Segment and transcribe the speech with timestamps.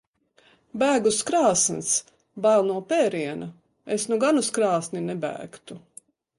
[0.83, 1.91] Bēg uz krāsns.
[2.47, 3.53] Bail no pēriena.
[3.99, 5.83] Es nu gan uz krāsni nebēgtu.